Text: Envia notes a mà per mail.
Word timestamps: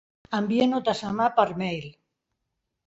Envia 0.37 0.67
notes 0.71 1.03
a 1.11 1.11
mà 1.21 1.29
per 1.39 1.47
mail. 1.63 1.89